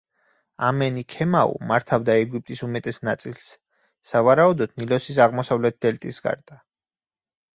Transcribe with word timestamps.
ამენი 0.67 1.01
ქემაუ 1.15 1.51
მართავდა 1.71 2.13
ეგვიპტის 2.21 2.63
უმეტეს 2.67 2.99
ნაწილს, 3.09 3.43
სავარაუდოდ 4.13 4.73
ნილოსის 4.83 5.19
აღმოსავლეთ 5.27 5.77
დელტის 5.87 6.21
გარდა. 6.29 6.61